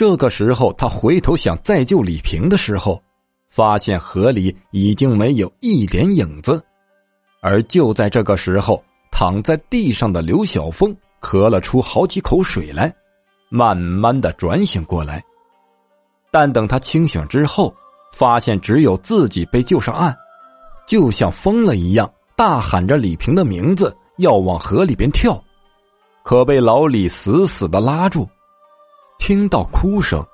[0.00, 3.02] 这个时候，他回头想再救李平的时候，
[3.50, 6.64] 发现河里已经没有一点影子。
[7.42, 8.82] 而就在这个时候，
[9.12, 12.90] 躺在地上的刘晓峰咳了出好几口水来，
[13.50, 15.22] 慢慢的转醒过来。
[16.30, 17.70] 但等他清醒之后，
[18.10, 20.16] 发现只有自己被救上岸，
[20.86, 25.38] 就像疯了一样，大喊着李平的名字要往河里边跳，
[26.22, 28.26] 可被老李死死的拉住。
[29.20, 30.26] 听到哭声，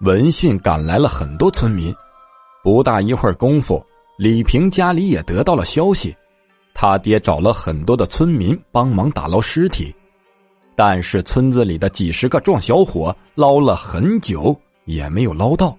[0.00, 1.94] 闻讯赶来了很多村民。
[2.62, 3.82] 不大一会儿功夫，
[4.18, 6.14] 李平家里也得到了消息。
[6.74, 9.94] 他爹找了很多的村民帮忙打捞尸体，
[10.74, 14.54] 但是村子里的几十个壮小伙捞了很久
[14.86, 15.78] 也没有捞到。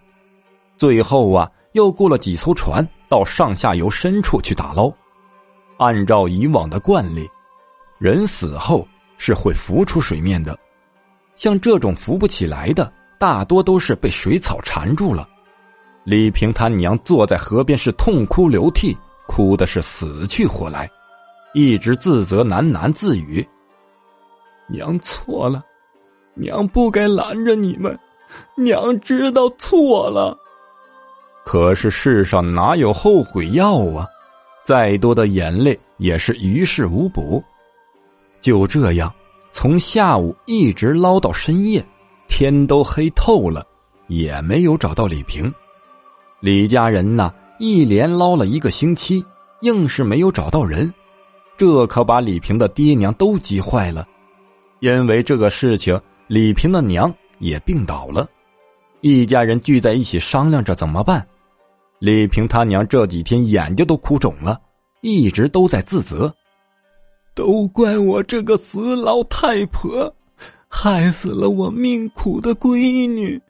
[0.78, 4.92] 最后啊，又雇了几艘船到上下游深处去打捞。
[5.78, 7.30] 按照以往的惯例，
[8.00, 10.58] 人死后是会浮出水面的，
[11.36, 15.28] 像这种浮不起来的，大多都是被水草缠住了。
[16.04, 18.98] 李平他娘坐在河边是痛哭流涕。
[19.26, 20.88] 哭的是死去活来，
[21.54, 23.44] 一直自责喃喃自语
[24.68, 25.64] ：“娘错了，
[26.36, 27.98] 娘不该拦着你们，
[28.58, 30.38] 娘知道错了。”
[31.46, 34.06] 可是世上哪有后悔药啊？
[34.66, 37.42] 再多的眼泪也是于事无补。
[38.42, 39.12] 就这样，
[39.54, 41.86] 从下午一直捞到深夜，
[42.28, 43.66] 天都黑透了，
[44.08, 45.50] 也没有找到李平。
[46.42, 47.34] 李家人呐。
[47.60, 49.24] 一连捞了一个星期，
[49.62, 50.92] 硬是没有找到人，
[51.56, 54.06] 这可把李平的爹娘都急坏了。
[54.80, 58.28] 因为这个事情，李平的娘也病倒了，
[59.00, 61.26] 一家人聚在一起商量着怎么办。
[62.00, 64.60] 李平他娘这几天眼睛都哭肿了，
[65.02, 66.34] 一直都在自责，
[67.36, 70.14] 都怪我这个死老太婆，
[70.68, 73.42] 害死了我命苦的闺女。